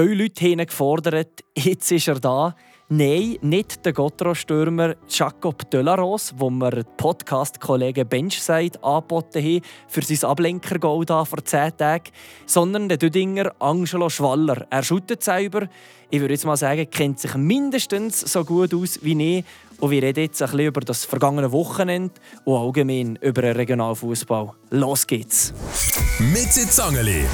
[0.00, 2.54] Viele Leute haben gefordert, jetzt ist er da.
[2.88, 10.30] Nein, nicht der Gotro-Stürmer Jacob Delaros, wo wir den Podcast-Kollege Benchside angeboten haben für sein
[10.30, 12.12] Ablenker-Goal vor 10 Tagen,
[12.46, 14.68] sondern der Düdinger Angelo Schwaller.
[14.70, 15.66] Er shootet selber.
[16.10, 19.44] Ich würde jetzt mal sagen, kennt sich mindestens so gut aus wie ich.
[19.80, 24.52] Und wir reden jetzt ein bisschen über das vergangene Wochenende und allgemein über den Regionalfußball.
[24.70, 25.52] Los geht's!
[26.20, 27.24] Mit Zangeli.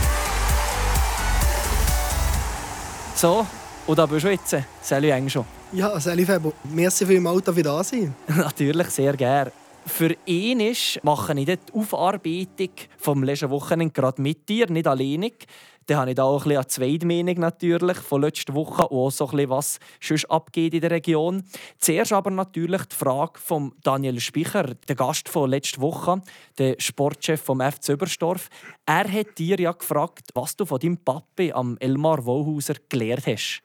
[3.16, 3.46] So,
[3.86, 4.56] und da bist du jetzt.
[4.82, 5.44] Salut schon.
[5.72, 6.52] Ja, salut Febo.
[6.64, 8.12] Merci vielmals, dass wir da sein.
[8.26, 9.52] Natürlich, sehr gerne.
[9.86, 15.46] Für ihn ist, mache ich die Aufarbeitung vom letzten Wochenende gerade mit dir, nicht alleinig.
[15.86, 19.10] Dann habe ich da auch ein bisschen eine Zweitmeinung natürlich von letzter Woche und auch
[19.10, 21.42] so ein bisschen, was sonst abgeht in der Region.
[21.78, 26.22] Zuerst aber natürlich die Frage von Daniel Spicher, der Gast von letzter Woche,
[26.58, 28.48] der Sportchef vom FC Überstorf.
[28.86, 33.60] Er hat dir ja gefragt, was du von deinem Papi am Elmar Wohlhauser gelernt hast.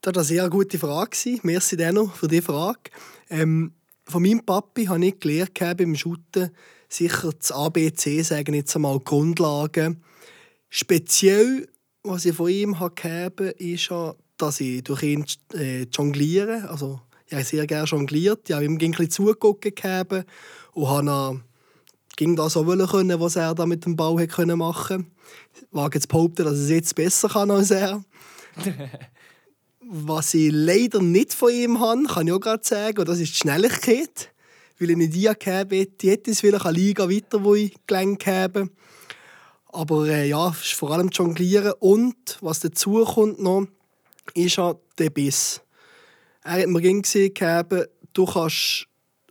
[0.00, 1.38] Das war eine sehr gute Frage.
[1.42, 2.90] Merci Denno für diese Frage.
[3.28, 3.74] Ähm,
[4.06, 6.50] von meinem Papi habe ich gelernt beim Shooten
[6.90, 10.02] sicher das ABC, sagen jetzt einmal Grundlagen.
[10.70, 11.68] Speziell,
[12.02, 16.68] was ich von ihm habe ist ja, dass ich durch ihn äh, jongliere.
[16.70, 18.48] Also, ich habe sehr gerne jongliert.
[18.48, 21.40] Ich habe ihm ein bisschen zugeguckt und habe
[22.20, 25.06] ging das so können, was er da mit dem Bau machen konnte.
[25.54, 28.04] Ich wage jetzt behaupten, dass er es jetzt besser kann als er.
[29.92, 33.32] Was ich leider nicht von ihm habe, kann ich auch gerade sagen, und das ist
[33.32, 34.30] die Schnelligkeit.
[34.78, 38.26] Weil ich nicht die gehabt hätte, hätte es vielleicht eine Liga weiter, wo ich gelenkt
[38.26, 38.68] habe.
[39.72, 41.72] Aber äh, ja, ist vor allem Jonglieren.
[41.78, 43.66] Und was dazu kommt noch,
[44.34, 45.60] ist ja der Biss.
[46.42, 47.34] Er hat mir gesehen,
[48.12, 48.86] du kannst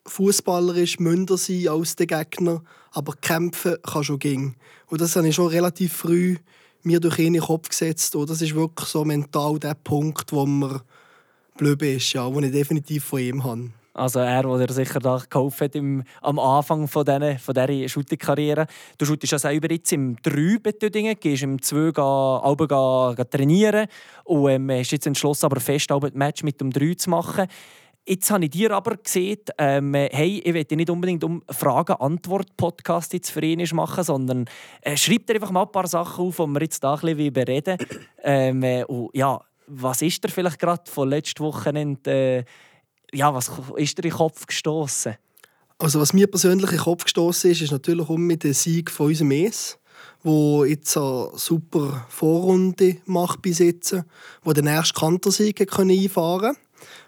[0.05, 4.55] fußballerisch münder sein als der Gegner, aber kämpfen kannst du gegen.
[4.87, 6.37] Und das habe ich schon relativ früh
[6.83, 8.15] mir durch ihn in den Kopf gesetzt.
[8.15, 10.81] Und das ist wirklich so mental der Punkt, wo man
[11.57, 13.71] blöd ist, ja, den ich definitiv von ihm habe.
[13.93, 18.67] Also er, der sicher da gekauft hat im, am Anfang von, diesen, von dieser Shooting-Karriere.
[18.97, 23.23] Du shootest ja selber jetzt im 3 bei Tüdingen, gehst im 2 ga, ga, ga
[23.23, 23.87] trainieren
[24.23, 27.47] und ähm, hast jetzt entschlossen, aber fest ein Match mit dem 3 zu machen.
[28.07, 33.29] Jetzt habe ich dir aber gesehen, ähm, hey, ich will nicht unbedingt um Fragen-Antwort-Podcast jetzt
[33.29, 34.45] für ihn machen, sondern
[34.81, 37.33] äh, schreib dir einfach mal ein paar Sachen auf, die wir jetzt da ein bisschen
[37.33, 37.77] bereden
[38.23, 42.43] ähm, äh, und, ja, was ist dir vielleicht gerade von letzter Wochenende, äh,
[43.13, 45.15] ja, was ist dir in den Kopf gestoßen?
[45.77, 48.91] Also was mir persönlich in den Kopf gestoßen ist, ist natürlich um mit dem Sieg
[48.91, 49.79] von unserem ES
[50.23, 53.61] wo jetzt eine super Vorrunde macht bis
[54.43, 56.59] wo den ersten Kantersieg einfahren konnte.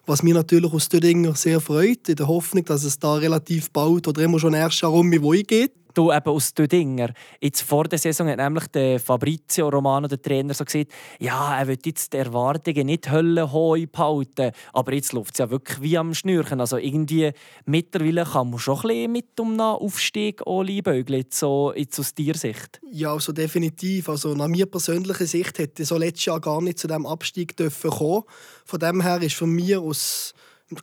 [0.05, 4.07] Was mich natürlich aus Dödinger sehr freut, in der Hoffnung, dass es da relativ bald
[4.07, 5.71] oder immer schon erst herum geht.
[5.93, 7.13] Du eben aus Dödinger.
[7.39, 11.67] Jetzt vor der Saison hat nämlich der Fabrizio Romano, der Trainer, so gesagt, ja, er
[11.67, 14.51] will jetzt die Erwartungen nicht höllenhoch behalten.
[14.73, 16.59] Aber jetzt läuft es ja wirklich wie am Schnürchen.
[16.59, 17.31] Also irgendwie
[17.65, 22.79] mittlerweile kann man schon ein bisschen mit um Aufstieg anbeugeln, so jetzt aus deiner Sicht.
[22.91, 24.09] Ja, also definitiv.
[24.09, 28.23] Also nach mir persönlicher Sicht hätte so letztes Jahr gar nicht zu diesem Abstieg kommen.
[28.65, 30.33] Von dem her ist für mich als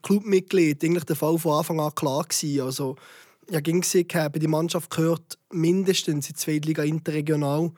[0.02, 2.60] Clubmitglied eigentlich der Fall von Anfang an klar gewesen.
[2.60, 2.96] Also
[3.50, 7.72] ja, ging sie die Mannschaft gehört mindestens in die Zweitliga interregional,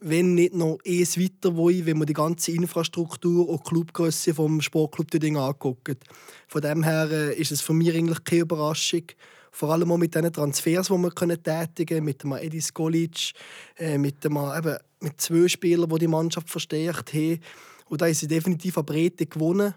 [0.00, 5.10] wenn nicht noch eins weiter wollen, wenn man die ganze Infrastruktur und Clubgröße vom Sportclub
[5.10, 6.04] Ding anguckt.
[6.46, 9.04] Von dem her äh, ist es für mich eigentlich keine Überraschung.
[9.50, 13.32] Vor allem auch mit den Transfers, die wir tätigen können, mit dem Edis Golic,
[13.78, 17.40] äh, mit, dem, eben, mit zwei Spielern, die die Mannschaft verstärkt haben.
[17.88, 19.74] Und da haben sie definitiv eine Breite gewonnen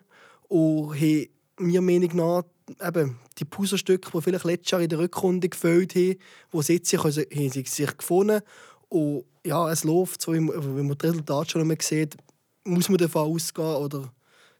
[0.49, 1.27] und haben
[1.59, 2.43] meiner Meinung nach
[2.85, 6.15] eben, die Puzzlestücke, die vielleicht letztes Jahr in der Rückrunde gefällt haben,
[6.53, 8.41] die sitzen, haben sie sich gefunden.
[8.89, 12.17] Und ja, es läuft so, wenn man das Resultat schon einmal sieht,
[12.65, 14.11] muss man davon ausgehen oder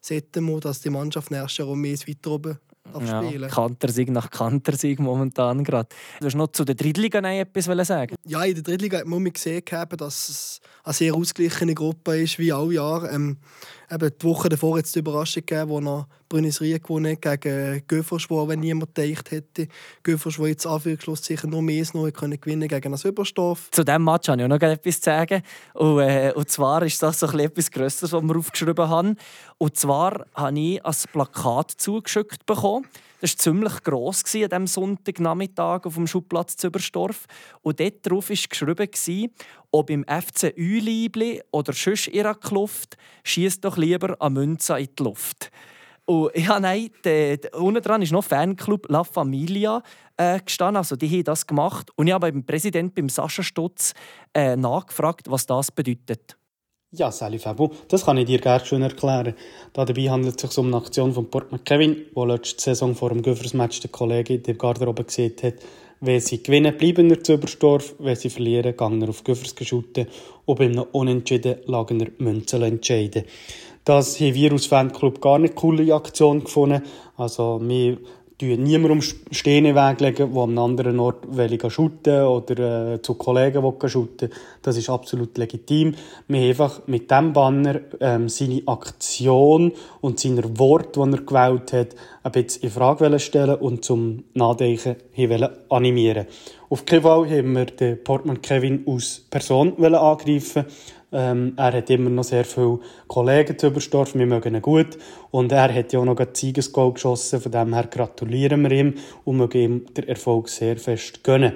[0.02, 2.60] sollte man, dass die Mannschaft nächstes Jahr um mehr weiter oben
[2.94, 3.42] abspielen.
[3.42, 5.90] Ja, Kantersieg nach Kantersieg momentan gerade.
[6.20, 9.64] Du hast noch zu der Drittliga etwas sagen Ja, in der Drittliga hat man gesehen,
[9.98, 13.10] dass es eine sehr ausgeglichene Gruppe ist, wie alle Jahre.
[13.10, 13.38] Ähm,
[13.92, 18.48] eben die Woche davor es die Überraschung gegeben, wo noch Brünnisrie gewonnen hat gegen Göfferschwor,
[18.48, 19.68] wenn niemand gedacht hätte.
[20.04, 23.70] Göfferschwor jetzt Anführungsschluss sicher nur mehr noch können gewinnen gegen das Überstoff.
[23.72, 25.42] Zu diesem Match habe ich auch noch etwas zu sagen.
[25.74, 29.16] Und, äh, und zwar ist das so etwas Größeres, was wir aufgeschrieben haben.
[29.58, 32.86] Und zwar habe ich ein Plakat zugeschickt bekommen.
[33.22, 37.26] Das war ziemlich gross an diesem Sonntagnachmittag auf dem Schubplatz zu Überstorf.
[37.62, 38.88] Und dort drauf war geschrieben,
[39.72, 44.90] ob im FC Uliebli oder sonst in einer Kluft, schießt doch lieber eine Münze in
[44.98, 45.52] die Luft.
[46.06, 49.84] Und ja, nein, de, de, unten dran ist noch Fanclub La Familia
[50.18, 50.78] äh, gestanden.
[50.78, 51.92] Also die haben das gemacht.
[51.96, 53.94] Und ich habe beim Präsidenten, beim Sascha Stutz,
[54.34, 56.36] äh, nachgefragt, was das bedeutet.
[56.92, 59.36] Ja, Sally Fabo, das kann ich dir gerne schön erklären.
[59.74, 63.10] Da dabei handelt es sich um eine Aktion von Port Kevin, wo letzte Saison vor
[63.10, 65.54] dem Göffers-Match der Kollege der Garderobe gesehen hat,
[66.02, 70.08] wenn sie gewinnen, bleiben er zu Überstorf, wenn sie verlieren, gehen er auf Göffers geschoten
[70.46, 73.26] und bei einem Unentschieden lagen er Münzen entscheiden.
[73.86, 76.84] Das haben wir als Fanclub gar nicht coole Aktion gefunden.
[77.18, 77.98] Also, wir
[78.42, 79.02] legen niemandem
[79.32, 81.26] Steine weglegen, an einem anderen Ort
[81.70, 84.30] shooten oder äh, zu Kollegen shooten.
[84.62, 85.96] Das ist absolut legitim.
[86.28, 91.74] Wir haben einfach mit diesem Banner ähm, seine Aktion und seine Worte, die er gewählt
[91.74, 94.96] hat, ein bisschen in Frage stellen und zum Nachdenken
[95.70, 96.28] animieren.
[96.70, 100.66] Auf keinen Fall haben wir den Portman Kevin als Person angreifen
[101.12, 104.98] ähm, er hat immer noch sehr viele Kollegen zu Überstorf, wir mögen ihn gut.
[105.32, 108.94] Und er hat ja auch noch ein Siegesgoal geschossen, von dem her gratulieren wir ihm
[109.26, 111.54] und mögen ihm den Erfolg sehr fest gönnen.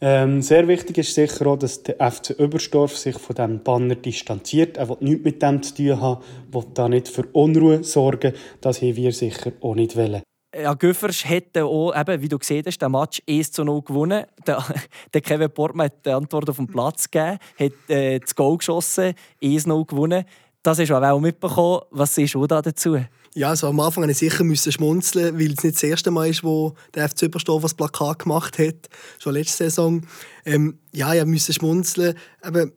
[0.00, 4.76] Ähm, sehr wichtig ist sicher auch, dass der FC Überstorf sich von diesem Banner distanziert.
[4.76, 6.22] Er will nichts mit dem zu tun haben,
[6.52, 8.32] will da nicht für Unruhe sorgen.
[8.60, 10.22] Das haben wir sicher auch nicht wollen
[10.54, 14.24] ja, Göffers hätte auch, eben, wie du gesehen hast, den Match 1 zu 0 gewonnen.
[14.46, 14.64] Der,
[15.12, 19.12] der Kevin Portman hat die Antwort auf den Platz gegeben, hat äh, das Goal geschossen,
[19.42, 20.24] 1 0 gewonnen.
[20.62, 21.82] Das hast du auch mitbekommen.
[21.90, 22.98] Was siehst du da dazu?
[23.34, 26.42] Ja, also am Anfang musste ich sicher schmunzeln, weil es nicht das erste Mal ist,
[26.42, 30.02] wo der FC Überstoff das Plakat gemacht hat, schon letzte Saison.
[30.44, 32.14] Ähm, ja, ich musste schmunzeln.
[32.40, 32.68] Aber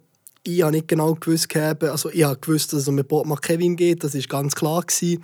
[0.44, 3.76] ich habe nicht genau gewusst, also ich habe gewusst, dass es um den Portman Kevin
[3.76, 4.82] geht, das war ganz klar.
[4.82, 5.24] Gewesen.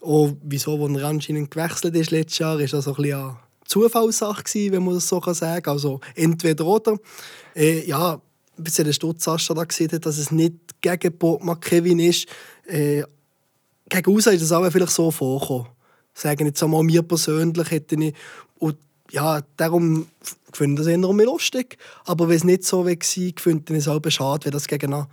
[0.00, 4.42] Und wieso, als er anscheinend gewechselt ist letztes Jahr, ist das ein bisschen eine Zufallssache
[4.44, 5.74] gewesen, wenn man das so sagen kann.
[5.74, 6.96] Also entweder oder.
[7.54, 8.20] Äh, ja,
[8.56, 12.26] bis der Stutz Sascha da gesehen hat, dass es nicht gegen Botman Kevin ist.
[12.66, 13.02] Äh,
[13.88, 15.66] gegen außen ist es aber vielleicht so vorgekommen.
[16.14, 18.14] Sagen jetzt einmal, mir persönlich hätte ich...
[18.58, 18.76] Und
[19.10, 20.06] ja, darum
[20.52, 21.78] finde ich das eher lustig.
[22.04, 25.08] Aber wenn es nicht so war, finde ich es auch schade, wenn das gegen eine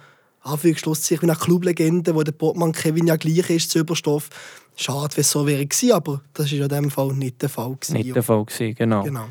[0.46, 4.30] Anführungsschlusszeichen eine Clublegende, wo der Botman Kevin ja gleich ist zu Überstoff.
[4.76, 7.76] Schade, wenn es so wäre gewesen, aber das war in diesem Fall nicht der Fall.
[7.76, 7.94] Gewesen.
[7.94, 9.04] Nicht der Fall, gewesen, genau.
[9.04, 9.26] genau.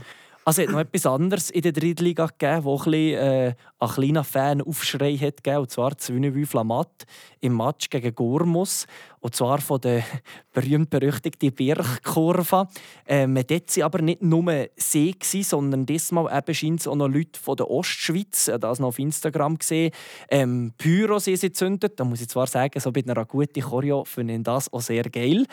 [0.47, 3.89] Also es hat noch etwas anderes in der Drittliga gegeben, wo ein, bisschen, äh, ein
[3.89, 7.07] kleiner Fan-Aufschrei hat gegeben, und zwar Zwünewü Flamat
[7.41, 8.87] im Match gegen Gormus.
[9.25, 10.05] Und zwar von der
[10.53, 12.69] berühmt-berüchtigten Bergkurve.
[13.07, 17.57] Ähm, dort waren aber nicht nur See, sondern diesmal eben scheint auch noch Leute von
[17.57, 19.93] der Ostschweiz, das noch auf Instagram gesehen,
[20.29, 21.99] ähm, Pyros sie zündet.
[21.99, 25.05] Da muss ich zwar sagen, so bei einer guten Choreo finde ich das auch sehr
[25.05, 25.47] geil.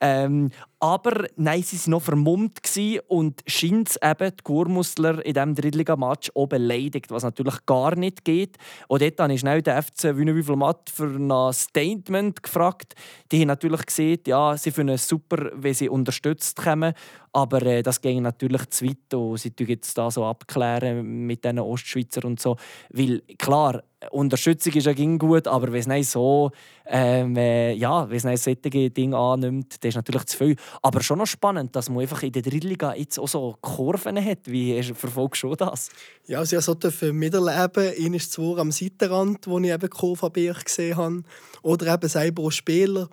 [0.00, 0.50] Ähm,
[0.80, 2.60] aber nein, sie waren noch vermummt
[3.08, 8.56] und scheint eben die Gurmusler in diesem Drittliga-Match auch beleidigt, was natürlich gar nicht geht.
[8.86, 12.94] Und dort habe ich schnell den FC Wünnewüfel-Matt für ein Statement gefragt.
[13.30, 16.94] Die haben natürlich gesehen, ja, sie finden es super, wenn sie unterstützt kommen.
[17.32, 19.14] Aber äh, das ging natürlich zu weit.
[19.14, 22.56] Und sie jetzt da so abklären mit den Ostschweizer und so.
[22.90, 26.52] Weil klar, Unterstützung ist ja gut, aber wenn es nicht so,
[26.86, 30.56] ähm, äh, ja, wenn es nicht solche Dinge annimmt, das ist natürlich zu viel.
[30.82, 34.46] Aber schon noch spannend, dass man einfach in der Drittliga jetzt auch so Kurven hat.
[34.46, 35.90] Wie verfolgst du das?
[36.26, 37.92] Ja, also ich durfte miterleben.
[37.98, 41.22] Einmal zwei am Seitenrand, wo ich eben Kurve gesehen habe.
[41.62, 43.08] Oder eben selber als Spieler.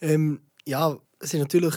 [0.00, 1.74] Ähm, ja, es ist natürlich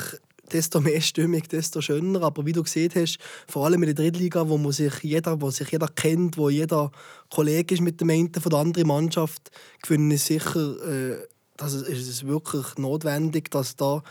[0.55, 2.23] desto mehr Stimmung, desto schöner.
[2.23, 5.51] Aber wie du gesehen hast, vor allem in der Drittliga, wo man sich jeder, wo
[5.51, 6.91] sich jeder kennt, wo jeder
[7.29, 9.51] Kollege ist mit dem einen von der anderen Mannschaft,
[9.85, 11.17] finde ich sicher, äh,
[11.57, 14.01] dass es, ist es wirklich notwendig, dass da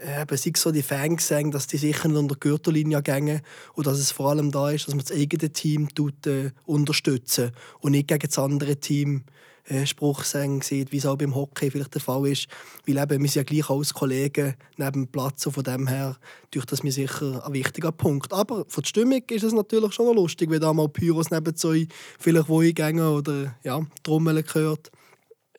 [0.00, 3.40] eben, sei so die Fans sagen, dass die sicher unter die Gürtellinie gehen
[3.74, 7.52] und dass es vor allem da ist, dass man das eigene Team tut, äh, unterstützen
[7.80, 9.24] und nicht gegen das andere Team
[9.68, 12.48] äh, Spruch sagen sieht, wie es auch beim Hockey vielleicht der Fall ist.
[12.86, 16.16] Weil eben, wir sind ja gleich als Kollegen neben dem Platz und von dem her
[16.50, 18.32] durch das mir sicher ein wichtiger Punkt.
[18.32, 21.74] Aber von der Stimmung ist es natürlich schon lustig, wenn da mal Pyros neben so
[22.18, 24.90] vielleicht wo gehen oder ja, Trommeln gehört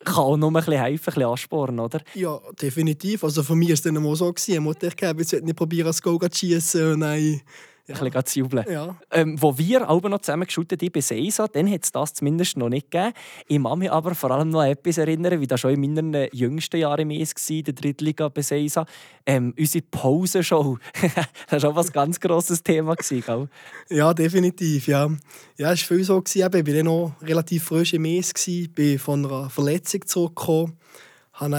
[0.06, 2.02] kann auch noch ein bisschen helfen, ein bisschen anspornen, oder?
[2.14, 3.24] Ja, definitiv.
[3.24, 6.20] Also für mich war es dann mal so, gewesen, ich wollte nicht probieren, das Goal
[6.20, 7.42] zu schießen dann
[7.90, 7.96] ja.
[7.96, 8.66] ein bisschen zu jubeln.
[8.70, 8.96] Ja.
[9.12, 12.58] Ähm, wo wir auch noch zusammen geschaut haben bei Seisa, dann hat es das zumindest
[12.58, 13.14] noch nicht gegeben.
[13.48, 16.28] Ich kann mich aber vor allem noch an etwas erinnern, wie das schon in meinen
[16.32, 18.86] jüngsten Jahren mehr war, der Drittliga bei Seisa.
[19.26, 20.78] Ähm, unsere Pausenshow.
[21.50, 22.96] das war auch ein ganz grosses Thema.
[22.96, 23.50] Gewesen,
[23.90, 24.88] ja, definitiv.
[24.88, 25.10] Ja,
[25.58, 26.22] ja es war viel so.
[26.22, 26.68] Gewesen.
[26.68, 28.34] Ich war noch relativ frisch im Mes,
[28.74, 30.78] bin von einer Verletzung zurückgekommen.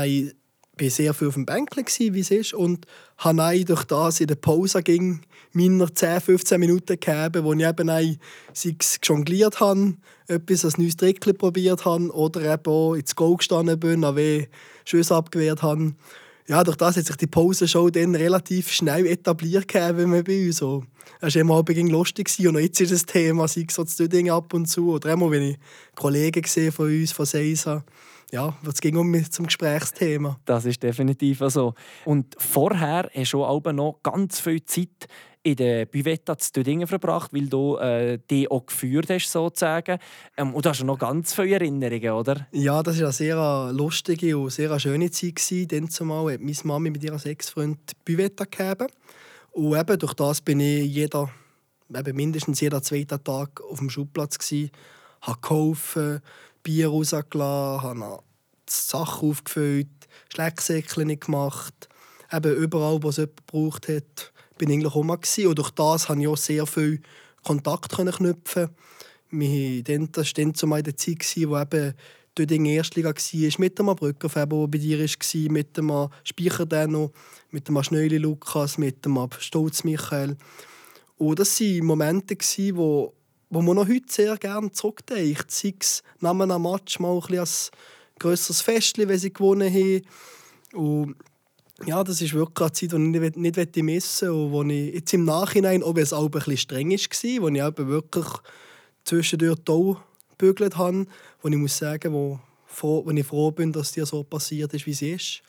[0.05, 0.40] Ich
[0.81, 2.55] war sehr viel auf dem Bänkchen, wie es ist.
[2.55, 2.87] Und
[3.19, 5.21] habe durch das in der Pause ging
[5.53, 7.89] meiner 10, 15 Minuten gegeben, wo ich eben
[8.53, 9.95] sei es jongliert habe,
[10.29, 14.47] etwas, ein neues Trick probiert habe oder eben auch ins Goal gestanden bin, AW
[14.85, 15.95] Schüsse abgewehrt habe.
[16.47, 20.57] Ja, durch das hat sich die Pause-Show dann relativ schnell etabliert gegeben bei uns.
[20.57, 20.85] So.
[21.21, 24.31] Es war immer Abend lustig und jetzt ist das Thema, sei es so das Ding
[24.31, 25.59] ab und zu oder immer, wenn ich
[25.95, 27.85] Kollegen sehe von uns, von Seisa,
[28.31, 30.39] ja, es ging um mich zum Gesprächsthema.
[30.45, 31.75] Das ist definitiv so.
[32.05, 35.09] Und vorher hast du auch noch ganz viel Zeit
[35.43, 39.99] in der Buvetta zu Dödingen verbracht, weil du äh, die auch geführt hast, sozusagen.
[40.37, 42.47] Ähm, und du hast noch ganz viele Erinnerungen, oder?
[42.53, 45.73] Ja, das war eine sehr lustige und sehr schöne Zeit.
[45.73, 48.89] Dann zumal hat meine Mami mit ihrem Sexfreund Buvetta gegeben.
[49.53, 51.31] Und eben durch das bin ich jeder,
[51.95, 54.71] eben mindestens jeden zweiten Tag auf dem Schulplatz gewesen,
[55.23, 56.21] habe geholfen,
[56.71, 58.21] Bier rausgelassen, habe
[58.69, 59.89] Sachen aufgefüllt,
[60.33, 61.89] Schlecksäckchen gemacht.
[62.33, 65.49] Eben überall, wo es jemand gebraucht hat, bin ich eigentlich gewesen.
[65.49, 67.03] Und durch das konnte ich auch sehr viel
[67.43, 68.69] Kontakt knüpfen.
[69.33, 71.95] Wir dann, das war dann zumal die Zeit, wo eben
[72.37, 76.67] dort in der Erstliga war, mit dem Brückerfeber, der bei dir war, mit dem Speicher
[76.67, 77.13] Denno,
[77.51, 80.37] mit dem Schnöli Lukas, mit dem Stolz Michael.
[81.19, 82.37] Und das waren Momente,
[82.77, 83.13] wo,
[83.51, 85.51] wo man noch heute sehr gerne zurückdenkt.
[85.51, 87.71] Sei es nach einem Match mal ein als
[88.19, 90.03] grösseres Fest, wenn sie gewonnen haben.
[90.73, 91.17] Und
[91.85, 94.33] ja, das ist wirklich eine Zeit, die ich nicht, nicht missen möchte.
[94.33, 97.63] Und wo ich jetzt im Nachhinein, ob es auch ein bisschen streng war, wo ich
[97.63, 98.27] eben wirklich
[99.05, 99.97] zwischendurch toll
[100.31, 101.07] gebügelt habe,
[101.43, 102.39] wo ich muss sagen, wo,
[102.83, 105.43] wo ich froh bin, dass dir so passiert ist, wie sie ist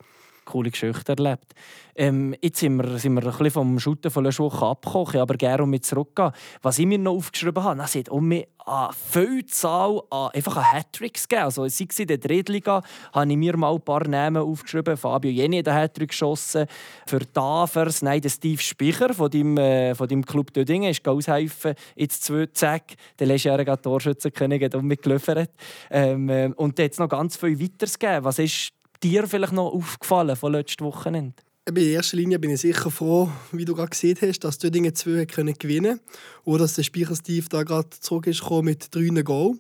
[0.52, 1.54] coole Geschichte erlebt.
[1.96, 5.36] Ähm, jetzt sind wir, sind wir ein bisschen vom Shooten von letzter Woche abgekocht, aber
[5.36, 6.32] gerne mich zurückgehen.
[6.62, 10.58] Was ich mir noch aufgeschrieben habe, es hat um mich eine viel Zahl an einfach
[10.58, 11.46] an Hattricks gegeben.
[11.46, 12.82] Also, sei es in der Drittliga,
[13.14, 14.98] habe ich mir mal ein paar Namen aufgeschrieben.
[14.98, 16.68] Fabio Jenny hat einen Hattrick geschossen.
[17.06, 21.74] Für Davers, nein, der Steve Spicher von deinem, äh, von deinem Club Dödingen ist aushelfen.
[21.96, 25.52] Jetzt zwei Zack, der letztjährige Torschützenkönig hat um mich geliefert.
[25.90, 28.24] Ähm, äh, und da hat es noch ganz viel weiteres gegeben.
[28.24, 31.36] Was ist dir vielleicht noch aufgefallen von letzten Wochenende?
[31.70, 35.26] In erster Linie bin ich sicher froh, wie du gerade gesehen hast, dass Dödingen 2
[35.26, 36.00] gewinnen können
[36.44, 39.58] oder dass der Speicher Steve da gerade zurück ist mit drei Goal.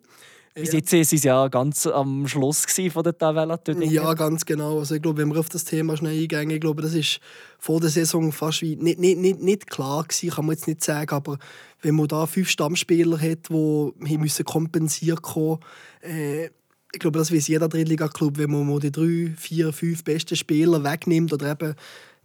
[0.53, 3.57] Bis jetzt waren sie ja ganz am Schluss von der Tabelle.
[3.79, 4.79] Ja, ganz genau.
[4.79, 7.21] Also ich glaube, wenn wir auf das Thema schnell eingehen, ich glaube, das ist
[7.57, 10.83] vor der Saison fast wie nicht, nicht, nicht, nicht klar gewesen, kann man jetzt nicht
[10.83, 11.37] sagen, aber
[11.81, 15.59] wenn man da fünf Stammspieler hat, die müssen kompensieren müssen,
[16.01, 16.49] äh,
[16.93, 21.31] ich glaube, das weiß jeder Drittliga-Club, wenn man die drei, vier, fünf besten Spieler wegnimmt
[21.31, 21.75] oder eben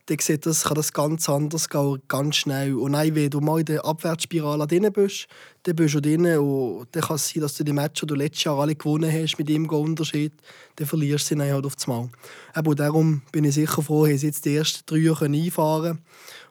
[0.06, 2.76] dann sieht das, kann das ganz anders gehen, ganz schnell.
[2.76, 5.26] Und nein, wenn du mal in der Abwärtsspirale drin bist,
[5.64, 8.14] dann bist du drin und dann kann es sein, dass du die Matches, die du
[8.14, 10.32] letztes Jahr alle gewonnen hast, mit ihm Unterschied,
[10.76, 12.08] dann verlierst du sie dann halt auf das Mal.
[12.56, 15.98] Eben, darum bin ich sicher froh, dass jetzt die ersten drei einfahren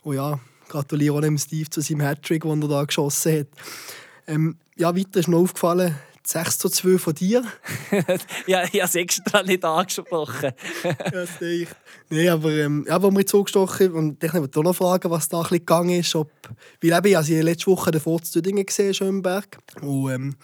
[0.03, 3.47] Und ja, gratuliere auch dem Steve zu seinem Hattrick, den er da geschossen hat.
[4.27, 5.95] Ähm, ja, weiter ist mir aufgefallen,
[6.27, 7.43] 6 zu 2 von dir.
[8.47, 10.51] ja, ich habe es extra nicht angesprochen.
[10.83, 11.67] ja, das ich.
[12.09, 15.43] Nein, aber ähm, ja, wo wir zugestochen und ich wollte noch fragen, was da ein
[15.43, 16.15] bisschen gegangen ist.
[16.15, 16.31] Ob,
[16.81, 19.57] weil eben, ich habe letzte Woche davor zu Düdingen gesehen, Schönberg.
[19.81, 20.35] Und ähm,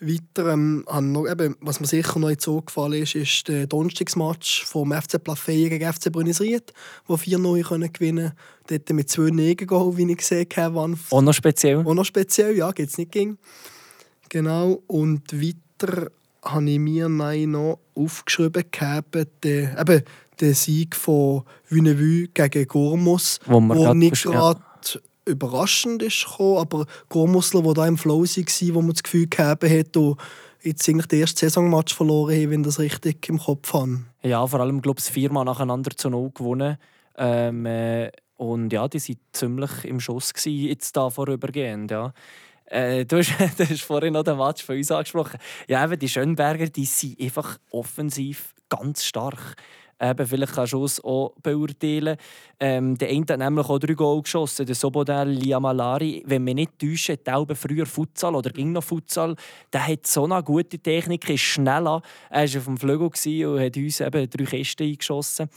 [0.00, 4.92] weiter, ähm, noch, eben, was mir sicher noch so gefallen ist, ist der Donnerstagsmatch vom
[4.92, 6.72] FC Plafeyen gegen FC Brunnisried,
[7.06, 8.32] wo 4-0 gewinnen können.
[8.68, 10.96] Dort mit zwei Negengoal, wie ich gesehen habe.
[11.10, 11.78] Auch noch speziell?
[11.78, 13.38] Auch noch speziell, ja, geht es nicht ging.
[14.28, 16.10] Genau, und weiter
[16.44, 20.02] habe ich mir noch aufgeschrieben, gehabt, den, eben
[20.40, 24.60] den Sieg von Vunevue gegen Gormus, wo, wo nicht gerade
[25.24, 29.64] überraschend ist gekommen, aber Gormusler, der da im Flow war, wo man das Gefühl gehabt
[29.64, 30.16] hat, und
[30.62, 34.04] jetzt eigentlich den ersten Saisonmatch verloren haben, wenn ich das richtig im Kopf habe.
[34.22, 36.78] Ja, vor allem, glaube ich, viermal nacheinander zu null gewonnen.
[37.16, 42.12] Ähm, äh, und ja, die waren ziemlich im Schuss gewesen, jetzt da vorübergehend, ja.
[42.70, 45.38] Äh, du, hast, du hast vorhin noch den Match von uns angesprochen.
[45.68, 49.56] Ja, eben, die Schönberger die sind einfach offensiv ganz stark.
[50.00, 52.16] Eben, vielleicht kannst du es auch beurteilen.
[52.60, 56.22] Ähm, der eine hat nämlich auch drei Goal geschossen, der Sobodel Liamalari.
[56.24, 59.34] Wenn wir nicht täuschen, hat er früher Futsal oder ging noch Futsal.
[59.72, 62.00] Der hat so eine gute Technik, ist schneller.
[62.30, 65.48] Er war auf dem Flügel und hat uns eben drei Kisten eingeschossen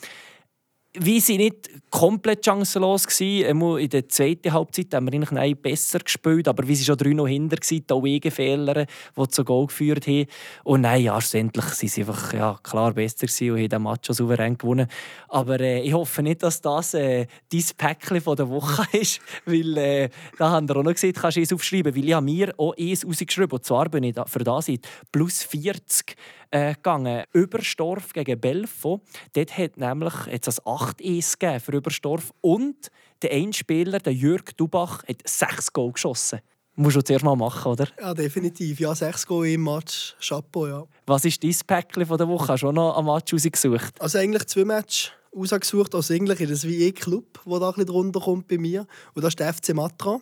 [0.93, 3.77] wie sie nicht komplett chancenlos waren.
[3.77, 7.27] In der zweiten Halbzeit haben wir eigentlich besser gespielt, aber wie sie schon 3 noch
[7.27, 8.85] hinter waren, da Wegefehler,
[9.17, 10.25] die zu Goal geführt haben.
[10.63, 14.57] Und nein, ja, schlussendlich waren sie einfach ja, klar besser und haben den Match souverän
[14.57, 14.87] gewonnen.
[15.29, 20.09] Aber äh, ich hoffe nicht, dass das äh, dein Päckchen der Woche ist, weil äh,
[20.37, 22.75] da haben wir auch noch gesehen, kannst du es aufschreiben, weil ich habe mir auch
[22.77, 24.71] eins rausgeschrieben und zwar bin ich für das
[25.11, 26.15] plus 40
[26.51, 27.23] äh, gegangen.
[27.33, 29.01] Überstorf gegen Belfo.
[29.33, 32.33] Dort hat nämlich jetzt das 8 1 gegeben für Überstorf.
[32.41, 32.91] Und
[33.21, 36.39] der ein Spieler, der Jörg Dubach, hat 6 Goal geschossen.
[36.75, 37.87] Musst du zuerst mal machen, oder?
[37.99, 38.79] Ja, definitiv.
[38.79, 40.15] Ja, 6 Goal im Match.
[40.19, 40.83] Chapeau, ja.
[41.05, 42.53] Was ist dein Päckchen der Woche?
[42.53, 43.99] Hast du auch noch ein Match rausgesucht?
[43.99, 45.95] Also eigentlich zwei Matches rausgesucht.
[45.95, 48.87] Also eigentlich ist es wie ein Club, der da ein bisschen drunter kommt bei mir.
[49.13, 50.19] Und das ist der FC Matra.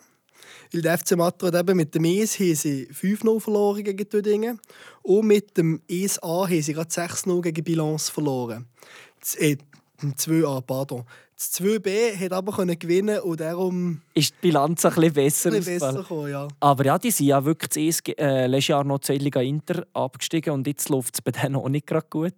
[0.72, 4.60] Weil der FC Matro eben mit dem ES haben sie 5-0 verloren gegen Tüdingen
[5.02, 8.66] und mit dem ESA haben sie gerade 6-0 gegen Bilanz verloren.
[9.20, 9.56] Das, äh,
[10.02, 11.04] 2A, pardon.
[11.40, 15.56] Das 2B hat aber können gewinnen und darum ist die Bilanz ein bisschen besser, ein
[15.56, 16.46] bisschen besser gekommen, ja.
[16.60, 20.52] Aber ja, die sind ja wirklich das äh, letztes Jahr noch zur Liga Inter abgestiegen
[20.52, 22.34] und jetzt läuft es bei denen auch nicht gerade gut.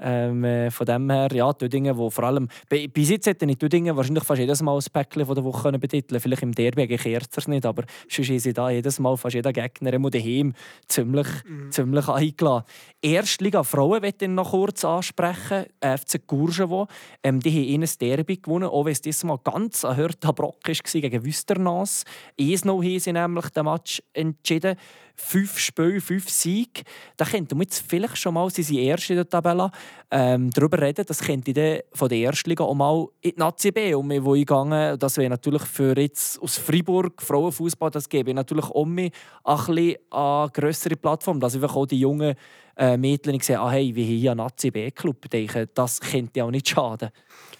[0.00, 2.48] Ähm, äh, von dem her, ja, Dödingen, wo vor allem...
[2.70, 5.80] Bis jetzt hätte ich Dödingen wahrscheinlich fast jedes Mal ein Päckchen von der Woche können
[5.80, 9.34] betiteln Vielleicht im Derby gegen Kerzers nicht, aber sonst ist sie da jedes Mal fast
[9.34, 10.54] jeder Gegner immer daheim
[10.86, 11.70] ziemlich, mhm.
[11.70, 12.64] ziemlich eingeladen.
[13.02, 15.66] Erstliga Frauen möchte ich noch kurz ansprechen.
[15.82, 16.86] FC Courgevo,
[17.22, 21.00] ähm, die haben ein Derby gewonnen, auch wenn es diesmal ganz ein harter Brock war
[21.00, 22.04] gegen Wüsternas.
[22.36, 24.76] Esno haben nämlich den Match entschieden
[25.18, 26.82] fünf Spiele, fünf Siege.
[27.16, 29.70] Da könnte man jetzt vielleicht schon mal, sie sind Erste in der Tabelle,
[30.10, 33.72] ähm, darüber reden, das könnte dann von der ersten Liga auch mal in die Nazi
[33.72, 34.98] B um mich.
[34.98, 39.12] Das wäre natürlich für jetzt aus Freiburg Frauenfußball, das gebe ich natürlich um mich
[39.44, 42.34] ein bisschen eine grössere Plattform, dass einfach auch die jungen
[42.76, 45.26] äh, Mädchen sehen, ah, hey, wie hier ein Nazi B-Club,
[45.74, 47.10] das könnte auch nicht schaden.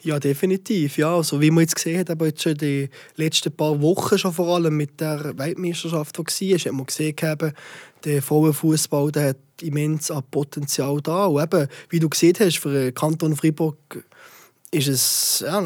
[0.02, 0.96] Ja, definitiv.
[0.98, 4.32] Ja, also, wie man jetzt gesehen hat, aber jetzt schon die letzten paar Wochen schon
[4.32, 7.16] vor allem mit der Weltmeisterschaft, die war, hat man gesehen,
[8.04, 11.26] der Frauenfußball hat immens an Potenzial da.
[11.26, 13.76] Und eben, wie du gesehen hast, für den Kanton Freiburg
[14.70, 15.60] ist es, ja,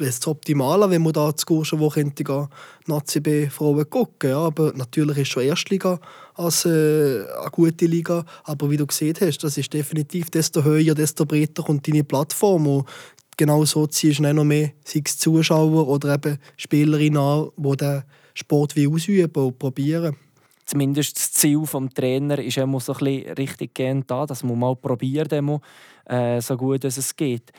[0.00, 2.48] es optimal, wenn man da zu Kurschen, wo könnte gehen,
[2.86, 4.30] Nazi B Frauen gucken.
[4.30, 6.00] Ja, aber natürlich ist schon Erstliga
[6.34, 8.24] als äh, eine gute Liga.
[8.44, 12.66] Aber wie du gesehen hast, das ist definitiv, desto höher, desto breiter kommt deine Plattform.
[12.66, 12.88] Und
[13.40, 18.02] genau so ziehst du noch mehr, sei es Zuschauer oder eben Spielerinnen an, die den
[18.34, 20.14] Sport wie ausüben und probieren.
[20.66, 24.76] Zumindest das Ziel des Trainers ist immer so ein richtig gehend da, dass man mal
[24.76, 27.50] probiert, äh, so gut es geht.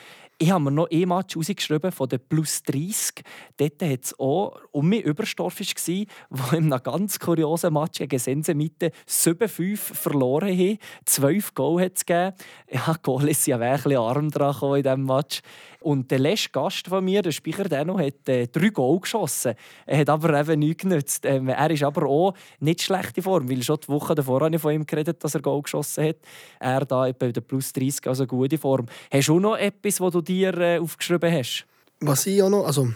[0.41, 3.23] Ich habe mir noch ein Match rausgeschrieben von den Plus 30.
[3.57, 8.55] Dort war es auch um mich Überstorf, war, in einem ganz kuriosen Match gegen Sense
[8.55, 10.79] Mitte 7-5 verloren haben.
[11.05, 12.35] 12 Goal hat es gegeben.
[12.71, 15.41] Ja, Goal ist ja wirklich arm dran in diesem Match.
[15.81, 19.55] Und der letzte Gast von mir, der Speicher Denno, hat äh, drei Goal geschossen.
[19.87, 21.25] Er hat aber eben nichts genützt.
[21.25, 24.55] Ähm, er ist aber auch nicht schlecht in Form, weil schon die Woche davor habe
[24.55, 26.17] ich von ihm geredet, dass er Goal geschossen hat.
[26.59, 28.85] Er da bei der Plus 30, also gute Form.
[29.11, 31.65] Hast du auch noch etwas, was du dir äh, aufgeschrieben hast?
[31.99, 32.87] Was ich auch noch, also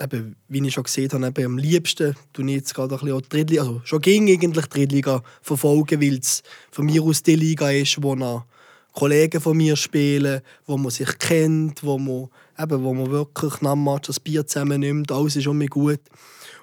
[0.00, 3.22] eben, wie ich schon gesehen habe, eben, am liebsten tue ich jetzt gerade ein bisschen
[3.28, 7.70] Drittliga, also schon ging eigentlich die Drittliga verfolgen, weil es von mir aus die Liga
[7.70, 8.44] ist, wo noch
[8.92, 13.72] Kollegen von mir spielen, wo man sich kennt, wo man, eben, wo man wirklich nach
[13.72, 15.12] dem Match das Bier zusammennimmt.
[15.12, 16.00] Alles ist immer gut.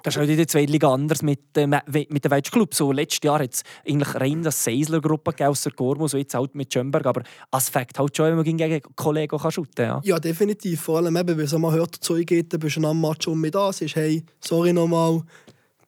[0.04, 2.74] Das ist auch in der zweiten Liga anders mit, äh, mit dem Welsch Club.
[2.74, 6.56] So, letztes Jahr hat es eigentlich rein das Seisler-Gruppe gegeben, außer Gormus, so jetzt halt
[6.56, 7.06] mit Schönberg.
[7.06, 9.86] Aber als Fakt halt schon, wenn man gegen Kollegen kann shooten.
[9.86, 10.02] Ja.
[10.04, 10.82] ja, definitiv.
[10.82, 13.56] Vor allem, eben, wenn mal hört, dazu geht, dann bist du am Match um mit
[13.56, 13.74] da.
[13.74, 15.24] Sagst, hey, sorry nochmal,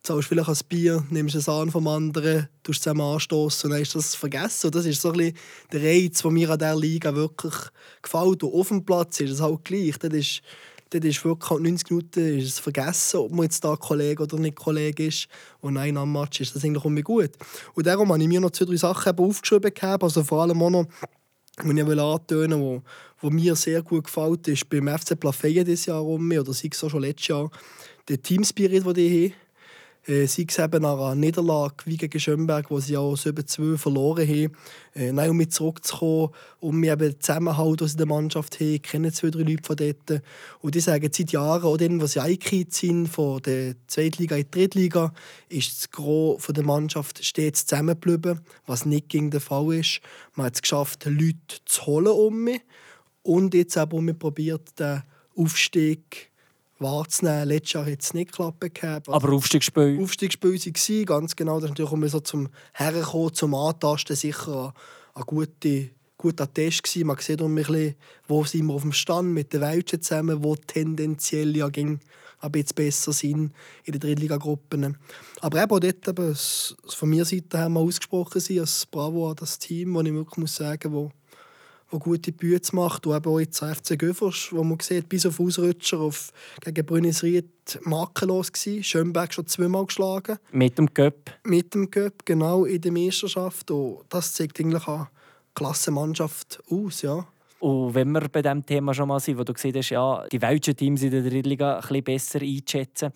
[0.03, 3.95] zahlst vielleicht ein Bier, nimmst es an vom anderen, tust zusammen anstoßen und dann ist
[3.95, 4.67] das vergessen.
[4.67, 5.38] Und das ist so ein bisschen
[5.71, 7.55] der Reiz, der mir an dieser Liga wirklich
[8.01, 8.43] gefällt.
[8.43, 9.97] Und auf dem Platz ist es halt gleich.
[9.99, 10.41] Das ist,
[10.89, 14.39] das ist wirklich halt 90 Minuten ist es vergessen, ob man jetzt da Kollege oder
[14.39, 15.27] nicht Kollege ist.
[15.59, 17.31] Und nein, am Match ist das eigentlich immer gut.
[17.73, 19.73] Und darum habe ich mir noch zwei, drei Sachen aufgeschrieben.
[19.73, 20.03] Gehabt.
[20.03, 20.85] Also vor allem auch noch,
[21.62, 22.81] die ich antönen wo,
[23.19, 26.83] wo mir sehr gut gefällt, ist beim FC Plafeyen dieses Jahr rum, oder sei es
[26.83, 27.51] auch schon letztes Jahr,
[28.07, 29.48] der Teamspirit, den die haben
[30.10, 34.56] sei es eben nach einer Niederlage wie gegen Schönberg, wo sie auch 7-2 verloren haben.
[34.95, 39.43] Äh, nein, um mit zurückzukommen, um eben Zusammenhalt aus der Mannschaft haben, kennen zwei, drei
[39.43, 40.24] Leute von dort.
[40.62, 44.45] Und die sagen seit Jahren, auch dann, was sie eingekehrt sind, von der Zweitliga in
[44.45, 45.13] die Drittliga,
[45.48, 50.02] ist das Gros der Mannschaft stets zusammengeblieben, was nicht gegen den Fall ist.
[50.34, 52.62] Man hat es geschafft, Leute zu holen um mich.
[53.22, 55.04] Und jetzt aber um probiert, den
[55.36, 56.32] Aufstieg
[56.80, 57.48] wahrzunehmen.
[57.48, 58.74] Letztes Jahr hat es nicht geklappt.
[58.74, 59.10] Gehabt.
[59.10, 60.00] Aber Aufstiegsspiel?
[60.02, 61.56] Aufstiegsspiel waren ganz genau.
[61.56, 64.74] Das ist natürlich um so zum Herkommen, zum Antasten sicher
[65.13, 67.08] ein, ein guter, guter Test gewesen.
[67.08, 67.96] Man sieht um bisschen,
[68.28, 72.00] wo sind wir auf dem Stand mit den Welschen zusammen, wo tendenziell ja ging
[72.42, 74.98] ein bisschen besser sind in den Drittliga-Gruppen.
[75.42, 79.60] Aber eben auch dort, eben, von meiner Seite haben wir ausgesprochen, als Bravo an das
[79.60, 81.12] Team, wo ich wirklich muss sagen muss,
[81.91, 83.06] der gute Bütze macht.
[83.08, 87.80] Und eben auch jetzt FC Göffers, wo man sieht, bis auf Ausrutscher auf, gegen Brünnisried
[87.84, 88.84] makellos war.
[88.84, 90.38] Schönberg schon zweimal geschlagen.
[90.52, 91.32] Mit dem Göpp.
[91.43, 93.71] Mit dem Göpp, genau, in der Meisterschaft.
[93.71, 95.10] Und das zeigt eigentlich eine
[95.54, 97.28] klasse Mannschaft aus, ja.
[97.60, 100.41] Und wenn wir bei diesem Thema schon mal sind, wo du gesehen hast, ja, die
[100.41, 103.12] welchen Teams in der Drittliga ein bisschen besser einschätzen,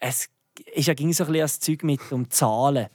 [0.00, 0.28] es
[0.74, 2.86] ist ja ging so ein bisschen das Zeug mit um Zahlen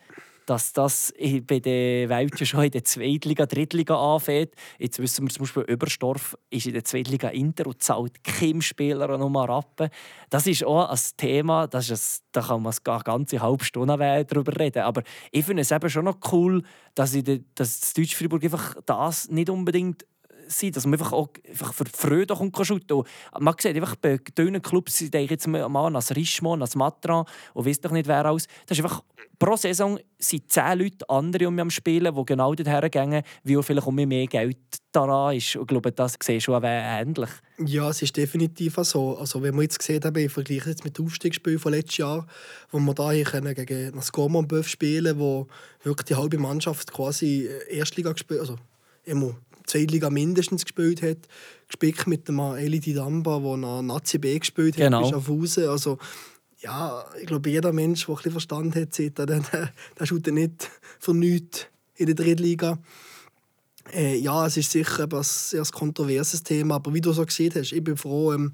[0.49, 1.13] dass das
[1.47, 4.49] bei den Welschen schon in der Zweitliga, Drittliga anfängt.
[4.79, 9.15] Jetzt wissen wir zum Beispiel, Überstorf ist in der Zweitliga Inter und zahlt keinem Spieler
[9.15, 9.89] noch mal Rappen.
[10.31, 14.25] Das ist auch ein Thema, das ist ein, da kann man eine ganze halbe Stunde
[14.27, 14.81] darüber reden.
[14.81, 16.63] Aber ich finde es eben schon noch cool,
[16.95, 20.03] dass, ich, dass das Deutsch Fribourg einfach das nicht unbedingt
[20.49, 23.03] sein, dass man einfach auch einfach für Freude kommt shooten.
[23.39, 27.65] Man sieht einfach bei dünnen Clubs, ich denke jetzt mal an an das Matran und
[27.65, 28.47] weiss doch nicht wer alles.
[28.65, 29.03] Das ist einfach,
[29.38, 33.57] pro Saison sind zehn Leute andere um mich am Spielen, die genau dorthin gehen, wie
[33.57, 34.57] auch vielleicht um mich mehr Geld
[34.91, 35.55] daran ist.
[35.55, 37.29] Und ich glaube, das sehe schon ähnlich.
[37.59, 39.17] Ja, es ist definitiv so.
[39.17, 42.27] Also, wenn man jetzt sieht, eben, ich vergleiche jetzt mit dem Aufstiegsspiel von letztes Jahr,
[42.71, 45.47] wo wir da hier gegen das Gormont spielen wo
[45.83, 48.57] wirklich die halbe Mannschaft quasi äh, Erstliga gespielt also
[49.05, 49.35] immer
[49.69, 51.17] Zweitliga mindestens gespielt hat.
[51.67, 55.13] Gespickt mit dem Eli Damba, der nach Nazi B gespielt hat, genau.
[55.13, 55.69] auf Hause.
[55.69, 55.97] Also,
[56.60, 59.41] ja, ich glaube, jeder Mensch, der ein bisschen Verstand hat, sieht, der, der,
[59.99, 62.79] der schaut nicht für nichts in der Drittliga.
[63.93, 67.71] Äh, ja, es ist sicher ein sehr kontroverses Thema, aber wie du so gesehen hast,
[67.71, 68.53] ich bin froh, ähm,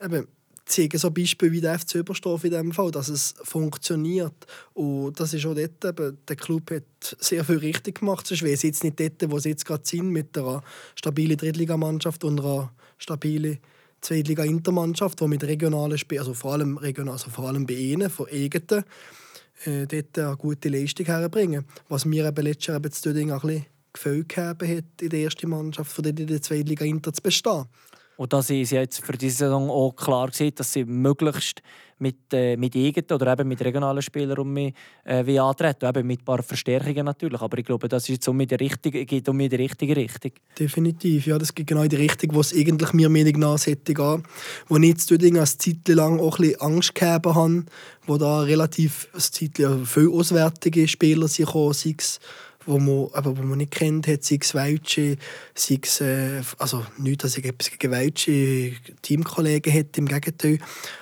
[0.00, 0.26] eben,
[0.70, 4.34] zeigen so Beispiele wie der FC Überstorf in dem Fall, dass es funktioniert.
[4.74, 8.26] Und das ist auch dort, eben, der Club hat sehr viel richtig gemacht.
[8.26, 10.62] Sonst wäre es jetzt nicht dort, wo sie jetzt gerade sind, mit einer
[10.94, 13.58] stabilen Drittligamannschaft und einer stabilen
[14.00, 18.28] Zweitliga-Intermannschaft, die mit regionalen Spielen, also vor allem, regional, also vor allem bei ihnen, von
[18.28, 18.84] eigenen,
[19.64, 21.64] äh, dort eine gute Leistung herbringen.
[21.88, 25.50] Was mir eben letztes Jahr eben zu Döding ein bisschen gefällt hat, in der ersten
[25.50, 27.66] Mannschaft, die in der Zweitliga Inter zu bestehen.
[28.20, 31.62] Und da sie jetzt für diese Saison auch klar gesehen, dass sie möglichst
[31.98, 34.74] mit, äh, mit eigenen oder eben mit regionalen Spielern um mich
[35.06, 35.88] äh, antreten.
[35.88, 37.40] Eben mit ein paar Verstärkungen natürlich.
[37.40, 40.32] Aber ich glaube, das ist jetzt um die richtige, geht um die richtige Richtung.
[40.58, 41.38] Definitiv, ja.
[41.38, 44.22] Das geht genau in die Richtung, wo es eigentlich mir Meinung nach sollte gehen.
[44.68, 47.64] Wo ich jetzt eine Zeit lang auch ein bisschen Angst gehabt habe,
[48.04, 52.20] wo da relativ eine Zeit lang viele auswärtige Spieler sind sei es
[52.70, 55.16] wo man, aber wo man nicht kennt, hat, sei es Welche,
[55.54, 60.58] sei es, äh, also nicht, dass ich etwas gegen Welche Teamkollegen hätte, im Gegenteil.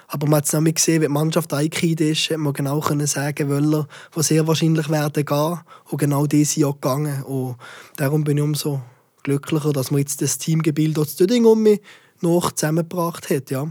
[0.08, 3.06] Aber man hat es nämlich gesehen, wenn die Mannschaft eingekehrt ist, hat man genau können
[3.06, 5.60] sagen, Wöller, die sehr wahrscheinlich werden gehen.
[5.90, 7.22] Und genau die sind auch gegangen.
[7.24, 7.56] Und
[7.96, 8.80] darum bin ich umso
[9.22, 11.80] glücklicher, dass man jetzt das Teamgebilde aus Döding um mich
[12.20, 13.70] noch zusammengebracht hat, ja.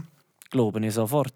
[0.50, 1.34] Glaube ich sofort.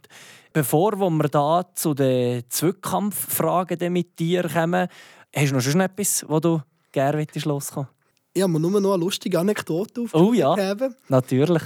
[0.52, 4.88] Bevor wir da zu den Zweikampffragen mit dir kommen,
[5.34, 6.60] Hast du noch schon etwas, wo du
[6.92, 7.88] gerne loskommen
[8.34, 10.28] Ich habe mir nur noch eine lustige Anekdote aufgegeben.
[10.28, 10.74] Oh ja,
[11.08, 11.62] natürlich.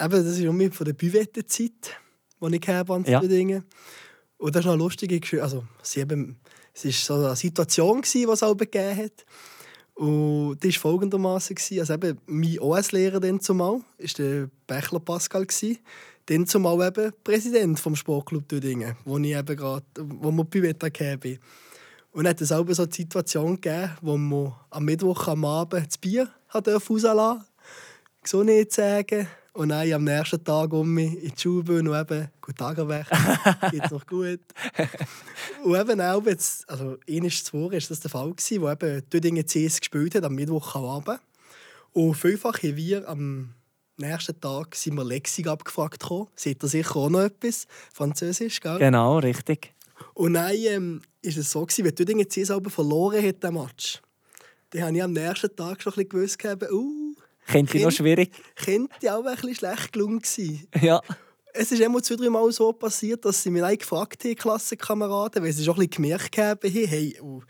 [0.00, 1.96] Eben, das ist um von der Büvette-Zeit,
[2.40, 3.20] die ich habe an ja.
[3.20, 3.64] Dingen.
[4.38, 5.42] Und das ist noch eine lustige Geschichte.
[5.42, 6.38] Also, sie eben,
[6.72, 9.26] es war so eine Situation, die es auch gegeben hat.
[9.94, 11.56] Und die war folgendermaßen.
[11.80, 15.46] Also eben, mein OS-Lehrer dann zumal war der Bächler Pascal.
[16.26, 21.38] Dann zumal eben Präsident des Sportclub Dödingen, wo ich eben gerade, wo wir Büvette hatten.
[22.12, 25.86] Und dann hat es auch so eine Situation gegeben, wo man am Mittwoch am Abend
[25.86, 27.44] das Bier rauslassen durfte.
[28.22, 29.28] Gesundheit sagen.
[29.52, 33.70] Und dann am nächsten Tag um mich in die Schule und eben «Guten Tag, Herr
[33.70, 34.40] geht's noch gut?»
[35.64, 39.44] Und eben auch, jetzt, also einmal zuvor war das der Fall, gewesen, wo eben Dödingen
[39.44, 41.20] CS gespielt hat, am Mittwoch am Abend.
[41.92, 43.54] Und vielfach haben wir am
[43.96, 46.04] nächsten Tag sind wir Lexik abgefragt.
[46.36, 47.66] Seht ihr sicher auch noch etwas?
[47.92, 48.78] Französisch, gell?
[48.78, 49.74] Genau, richtig.
[50.14, 54.00] Und dann ähm, ist es so, gewesen, wenn Tüdingen C selber verloren hat, den Match,
[54.70, 57.14] dann habe ich am nächsten Tag schon ein bisschen gewusst, uh,
[57.46, 58.30] könnte noch schwierig.
[58.54, 60.66] Könnte auch ein bisschen schlecht gelungen sein.
[60.80, 61.00] Ja.
[61.52, 65.52] Es ist immer zwei, drei Mal so passiert, dass sie mich gefragt haben, Klassenkameraden, weil
[65.52, 67.42] sie schon ein bisschen gemerkt haben, hey, oh,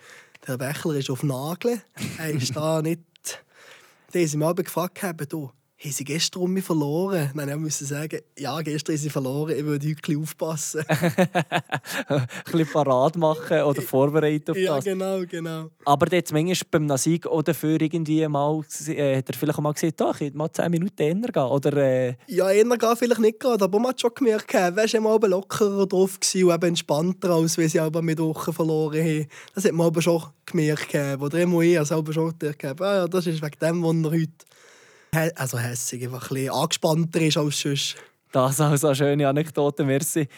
[0.46, 1.82] der Wächler ist auf Nagel,
[2.16, 3.02] er ist da nicht...
[4.12, 5.50] Dann haben sie mich gefragt, du,
[5.82, 7.30] haben sie gestern um mich verloren?
[7.32, 10.84] Nein, ich musste sagen, ja, gestern haben sie verloren, ich würde heute aufpassen.
[12.08, 14.84] ein bisschen parat machen oder vorbereiten auf ja, das.
[14.84, 15.70] Ja, genau, genau.
[15.86, 20.00] Aber jetzt manchmal beim Nasik oder für irgendwie mal, äh, hat er vielleicht mal gesagt,
[20.02, 21.76] doch, ich mal 10 Minuten eher gehen, oder?
[21.78, 22.16] Äh...
[22.26, 25.86] Ja, eher gehen vielleicht nicht gerade, aber man hat schon gemerkt, weißt du, mal lockerer
[25.86, 29.26] drauf gewesen und eben entspannter, als wenn sie aber mit Wochen verloren haben.
[29.54, 33.26] Das hat man aber schon gemerkt, oder immer ich, also schon gemerkt, ah, ja, das
[33.26, 34.50] ist wegen dem, was er heute
[35.34, 37.96] also hässig, einfach ein bisschen angespannter ist als sonst.
[38.32, 40.28] Das also eine schöne Anekdote, merci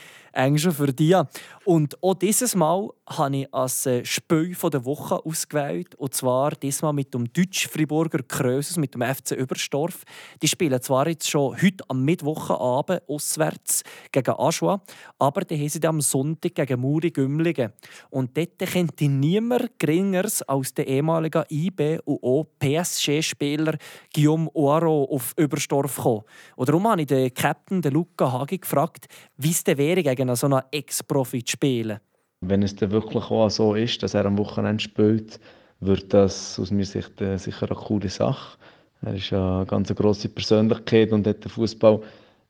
[0.59, 1.16] schon für dich.
[1.64, 5.95] Und auch dieses Mal habe ich als äh, Spiel der Woche ausgewählt.
[5.97, 10.05] Und zwar diesmal mit dem Deutsch-Friburger Krösus, mit dem FC Überstorf.
[10.40, 14.83] Die spielen zwar jetzt schon heute am Mittwochenabend auswärts gegen Aschua,
[15.18, 17.73] aber die haben sie am Sonntag gegen Muri Gümligen.
[18.11, 23.77] Und dort könnte niemand geringeres als der ehemalige IB und auch PSG-Spieler
[24.14, 26.23] Guillaume Oaro auf Überstorf kommen.
[26.57, 30.22] Und darum habe ich den Captain, den Luca Hagi, gefragt, wie es denn wäre, gegen
[30.37, 31.99] so einen Ex-Profi zu spielen.
[32.41, 35.39] Wenn es dann wirklich auch so ist, dass er am Wochenende spielt,
[35.81, 38.59] wird das aus meiner Sicht äh, sicher eine coole Sache.
[39.03, 42.01] Er ist eine ganz grosse Persönlichkeit und hat den Fußball,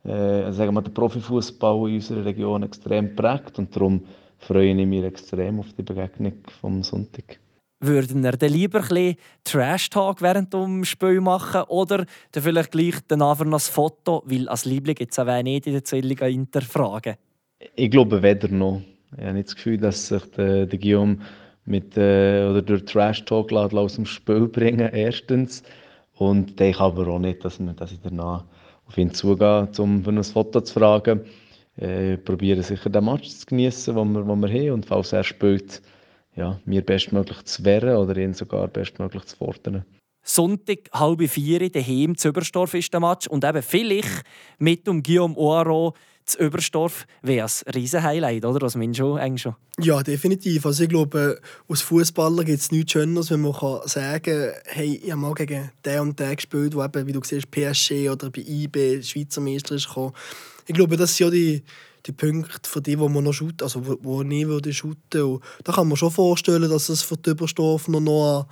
[0.04, 4.02] äh, also sagen wir, den Profifußball in unserer Region extrem geprägt und darum
[4.38, 7.38] freue ich mich extrem auf die Begegnung vom Sonntag.
[7.80, 12.94] Würden er dann lieber ein bisschen Trash-Talk während dem Spiel machen oder dann vielleicht gleich
[13.08, 17.16] danach noch ein Foto, weil als Liebling gibt es auch nicht in der Zwillinge hinterfragen?
[17.74, 18.82] Ich glaube weder noch.
[19.16, 21.18] Ich habe nicht das Gefühl, dass sich der, der Guillaume
[21.64, 25.62] mit, äh, oder durch Trash-Talk aus dem Spiel bringen, erstens.
[26.14, 28.44] Und ich aber auch nicht, dass, wir, dass ich danach
[28.86, 31.20] auf ihn zugehe, um für ein Foto zu fragen.
[31.76, 34.70] Äh, probiere sicher den Match zu genießen, den wir, wir haben.
[34.72, 35.82] Und falls er spielt,
[36.36, 39.84] ja, mir bestmöglich zu wehren oder ihn sogar bestmöglich zu fordern.
[40.22, 43.26] Sonntag, halb vier, daheim zu Überstorf ist der Match.
[43.26, 44.22] Und eben vielleicht
[44.58, 45.94] mit um Guillaume Oaro
[46.24, 48.60] zu Überstorf wäre ein riesen Highlight, oder?
[48.60, 49.56] Das meinst du eigentlich schon?
[49.78, 50.66] Ja, definitiv.
[50.66, 53.54] Also ich glaube, als Fußballer gibt es nichts Schöneres, wenn man
[53.84, 57.20] sagen kann, hey, ich habe mal gegen den und den gespielt, der eben, wie du
[57.22, 60.12] siehst, PSG oder bei IB Schweizer Meister ist gekommen.
[60.66, 61.62] Ich glaube, das sind ja die,
[62.06, 65.22] die Punkte, für die, wo man noch shooten, also wo, wo nie würde shooten.
[65.22, 68.46] Und da kann man schon vorstellen, dass es für die Überstorf noch, noch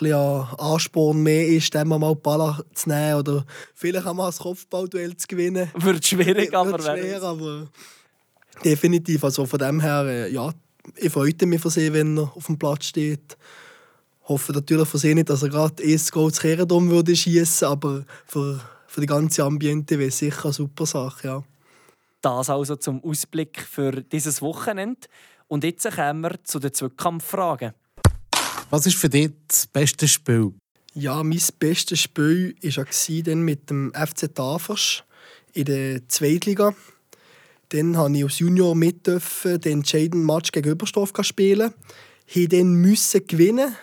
[0.00, 0.12] ein
[0.58, 5.16] Ansporn mehr ist, dann mal die Ball zu nehmen oder vielleicht auch mal das Kopfballduell
[5.16, 5.70] zu gewinnen.
[5.74, 7.68] Wird schwierig, aber Wird schwer, aber
[8.64, 9.24] definitiv.
[9.24, 10.52] Also von dem her, äh, ja,
[10.96, 13.36] ich freue mich für sie, wenn er auf dem Platz steht.
[14.22, 17.66] Ich hoffe natürlich für sie nicht, dass er gerade erst Goal zu Kehrendom würde schießen,
[17.66, 21.44] aber für, für die ganze Ambiente wäre es sicher eine super Sache, ja.
[22.22, 25.08] Das also zum Ausblick für dieses Wochenende.
[25.48, 27.72] Und jetzt kommen wir zu den Zweikampffragen.
[28.70, 30.52] Was ist für dich das beste Spiel?
[30.94, 32.86] Ja, mein bestes Spiel war
[33.24, 35.02] dann mit dem FC Tafers
[35.52, 36.72] in der Zweitliga.
[37.70, 41.74] Dann durfte ich als Junior mit den entscheidenden Match gegen Überstorf spielen.
[42.28, 43.74] Ich dann müssen gewinnen.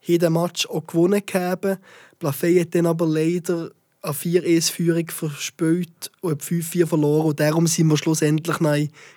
[0.00, 1.78] Ich den Match auch gewonnen haben.
[2.20, 7.28] Plafey hat dann aber leider eine 4-1-Führung verspielt und 5-4 verloren.
[7.28, 8.56] Und darum sind wir schlussendlich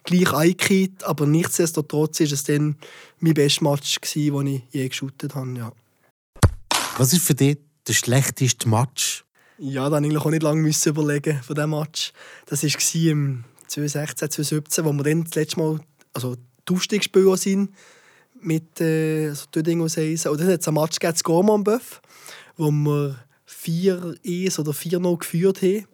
[0.03, 1.03] gleich eingekehrt.
[1.03, 2.75] Aber nichtsdestotrotz war es dann
[3.19, 5.57] mein bestes Match, den ich je geschaut habe.
[5.57, 5.71] Ja.
[6.97, 9.23] Was ist für dich der schlechteste Match?
[9.57, 12.11] Ja, da musste ich auch nicht lange überlegen von diesem Match.
[12.47, 15.79] Das war im 2016, 2017, wo wir dann das letzte Mal
[16.13, 16.35] also
[16.67, 17.73] die Aufstiegsspiele sind
[18.41, 20.31] mit äh, also Döding und Seisen.
[20.31, 22.01] Und dann hat es einen Match gegeben, Gormanböff,
[22.57, 23.15] wo wir
[23.63, 25.85] 4-1 oder 4-0 geführt haben.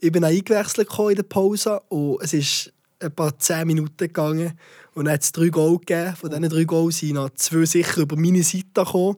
[0.00, 4.58] Ich bin eingewechselt in der Pause und es ist etwa 10 Minuten gegangen.
[4.94, 6.14] Und dann hat es drei Goal gegeben.
[6.16, 9.16] Von diesen drei Goals sind noch zwei sicher über meine Seite gekommen.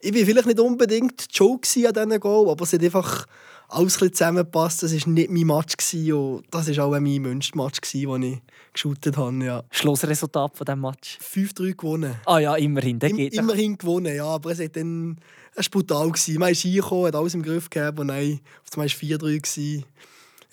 [0.00, 1.60] Ich war vielleicht nicht unbedingt Joe an
[1.94, 3.26] diesen Goal, aber es hat einfach
[3.68, 4.82] alles ein zusammengepasst.
[4.82, 5.94] Das war nicht mein Match.
[6.12, 8.38] Und das war auch mein Wunschmatch, den ich
[8.72, 9.44] geschaut habe.
[9.44, 9.64] Ja.
[9.70, 11.18] Schlussresultat von diesem Match?
[11.20, 12.14] 5-3 gewonnen.
[12.26, 12.98] Ah ja, immerhin.
[13.00, 14.26] Im, immerhin gewonnen, ja.
[14.26, 15.18] Aber es hat dann
[15.54, 16.12] es war brutal.
[16.38, 19.84] Man ist reingekommen, hat alles im Griff gehabt und nein, auf einmal war es 4-3.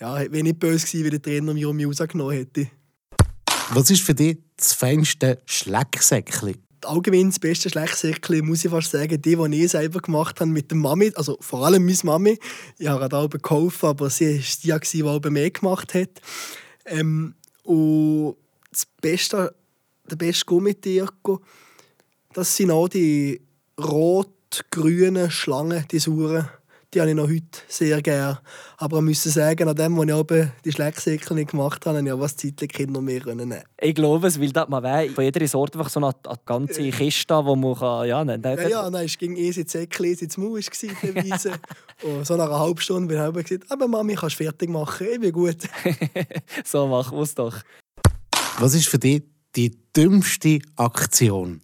[0.00, 2.68] Ja, wäre nicht böse gewesen, wenn der Trainer mich um mich rausgenommen hätte.
[3.70, 6.56] Was ist für dich das feinste Schlecksäckchen?
[6.84, 10.70] Allgemein das beste Schlecksäckchen, muss ich fast sagen, die, die ich selber gemacht habe mit
[10.70, 12.38] der Mami, also vor allem meine Mami.
[12.78, 16.20] Ich habe gerade auch geholfen, aber sie war die, die auch mehr gemacht hat.
[16.84, 17.34] Ähm,
[17.64, 18.36] und
[18.70, 19.54] das beste,
[20.10, 21.40] der beste Gummitirko,
[22.32, 23.40] das sind auch die
[23.78, 24.32] roten
[24.70, 26.48] grünen Schlangen, die Suren,
[26.96, 28.38] die habe ich noch heute sehr gerne.
[28.78, 32.06] Aber ich muss sagen, an dem, als ich oben die Schlecksäckel nicht gemacht habe, habe
[32.06, 35.24] ich auch was Zeit Kinder mehr nehmen Ich glaube es, weil das man weiß, von
[35.24, 36.96] jeder Sorte einfach so eine, eine ganze ja.
[36.96, 40.38] Kiste, wo man kann, ja, nein, ja, ja, nein, es ging easy Säckchen, easy ins
[40.38, 41.52] Maul teilweise.
[42.02, 45.20] Und so nach einer halben Stunde bin ich gesagt, aber Mami, kannst fertig machen, ich
[45.20, 45.58] bin gut.
[46.64, 47.58] so machen wir es doch.
[48.58, 49.22] Was ist für dich
[49.54, 51.60] die dümmste Aktion?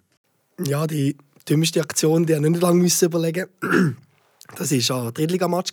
[0.63, 1.17] Ja, die
[1.49, 3.97] dümmste Aktion, die ich nicht lange überlegen musste.
[4.57, 5.73] Das war ein Drittligamatch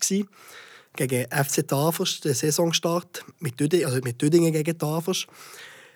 [0.95, 5.27] gegen FC Tafers, der Saisonstart mit Dödingen, also mit Dödingen gegen Tafers.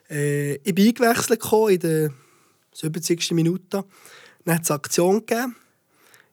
[0.10, 2.14] Äh, ich bin eingewechselt in der
[2.74, 3.32] 70.
[3.32, 3.86] Minute.
[4.46, 5.56] Dann hat es eine Aktion gegeben.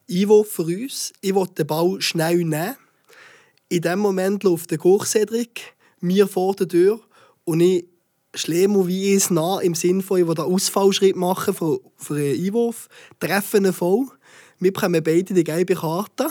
[0.07, 1.13] Ivo für uns.
[1.21, 2.75] Ich wollte den Ball schnell nehmen.
[3.69, 6.99] In dem Moment läuft der Cedric mir vor der Tür
[7.45, 7.85] und ich
[8.33, 12.45] Schlemo wie es nah im Sinne von, ich will den Ausfallschritt machen für, für einen
[12.45, 12.87] Einwurf,
[13.19, 14.07] treffen ihn voll.
[14.61, 16.27] Wir bekommen beide die gelbe Karte.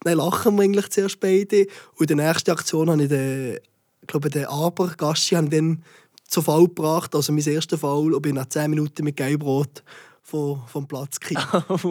[0.00, 1.66] Dann lachen wir eigentlich zuerst beide.
[1.96, 3.58] Und in der nächsten Aktion habe ich den,
[4.00, 5.84] ich glaube, den Aber Gassi dann
[6.26, 9.84] zu Fall gebracht, also mein erster Fall, und bin nach 10 Minuten mit Gelbrot
[10.20, 11.46] vom, vom Platz gekriegt.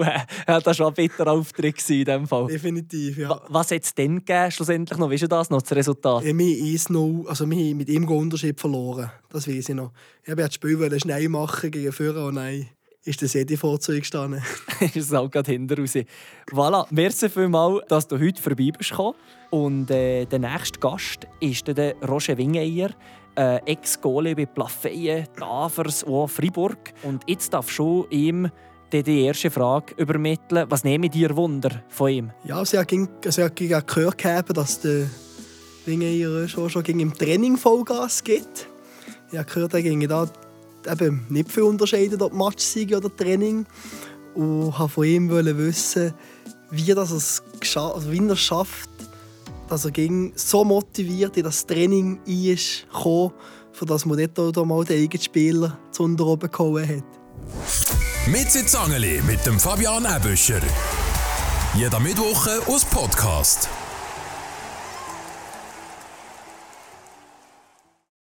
[0.47, 2.47] ja, das war ein bitterer Auftritt in diesem Fall.
[2.47, 3.41] Definitiv, ja.
[3.47, 5.09] Was hat es denn gegeben, schlussendlich noch?
[5.09, 6.25] Weißt du das noch, das Resultat?
[6.25, 9.09] Ja, wir haben also mit ihm Unterschied verloren.
[9.29, 9.93] Das weiß ich noch.
[10.23, 12.67] Ich wollte das Spiel schnell machen gegen Führer und nein,
[13.05, 14.41] ist der Sedi Zeug gestanden.
[14.79, 15.97] ist es auch gerade hinter raus.
[16.51, 18.93] Voilà, merci vielmals, dass du heute vorbei bist.
[19.49, 22.89] Und äh, der nächste Gast ist der Roger Wingeyer
[23.35, 26.93] äh, Ex-Goalie bei Plafeyen, Davers und Fribourg.
[27.03, 28.49] Und jetzt darf schon ihm
[28.91, 30.65] die erste Frage übermitteln.
[30.69, 32.31] Was nehme ich dir Wunder von ihm?
[32.45, 35.09] Ja, also ich habe also gehört, dass der
[35.85, 38.67] Wingeyer schon, schon im Training Vollgas gibt.
[39.31, 40.27] Ich habe gehört, er ging da
[40.87, 43.65] eben nicht viel unterscheiden, ob Matchsiege oder Training.
[44.35, 46.13] Und wollte von ihm wissen,
[46.71, 47.43] wie, das es
[47.75, 48.89] also wie er es schafft,
[49.69, 52.87] dass er ging so motiviert in das Training ist,
[53.71, 54.17] für das man
[54.57, 58.27] auch mal den eigenen Spieler zu unter oben gehauen hat.
[58.27, 60.61] Mit Zangeli mit dem Fabian Ebüscher.
[61.75, 63.67] Jeder Mittwoch aus Podcast.